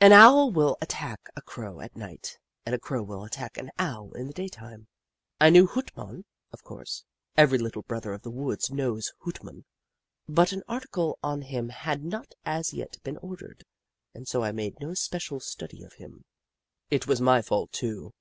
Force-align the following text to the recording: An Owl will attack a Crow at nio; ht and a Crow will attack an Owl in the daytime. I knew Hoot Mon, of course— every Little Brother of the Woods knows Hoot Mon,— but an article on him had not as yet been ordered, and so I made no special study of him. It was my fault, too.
An 0.00 0.10
Owl 0.10 0.52
will 0.52 0.78
attack 0.80 1.28
a 1.36 1.42
Crow 1.42 1.80
at 1.82 1.92
nio; 1.92 2.16
ht 2.18 2.38
and 2.64 2.74
a 2.74 2.78
Crow 2.78 3.02
will 3.02 3.24
attack 3.24 3.58
an 3.58 3.70
Owl 3.78 4.10
in 4.14 4.26
the 4.26 4.32
daytime. 4.32 4.88
I 5.38 5.50
knew 5.50 5.66
Hoot 5.66 5.94
Mon, 5.94 6.24
of 6.50 6.62
course— 6.64 7.04
every 7.36 7.58
Little 7.58 7.82
Brother 7.82 8.14
of 8.14 8.22
the 8.22 8.30
Woods 8.30 8.70
knows 8.70 9.12
Hoot 9.18 9.44
Mon,— 9.44 9.66
but 10.28 10.50
an 10.52 10.62
article 10.66 11.18
on 11.22 11.42
him 11.42 11.68
had 11.68 12.02
not 12.04 12.32
as 12.46 12.72
yet 12.72 12.96
been 13.02 13.18
ordered, 13.18 13.66
and 14.14 14.26
so 14.26 14.42
I 14.42 14.50
made 14.50 14.80
no 14.80 14.94
special 14.94 15.40
study 15.40 15.82
of 15.84 15.92
him. 15.92 16.24
It 16.90 17.06
was 17.06 17.20
my 17.20 17.42
fault, 17.42 17.70
too. 17.72 18.14